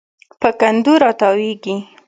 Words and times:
په 0.41 0.47
کنډو 0.59 0.93
راتاویږي 1.03 1.75